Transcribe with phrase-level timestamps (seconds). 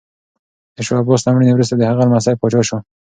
[0.75, 2.77] د شاه عباس له مړینې وروسته د هغه لمسی پاچا شو.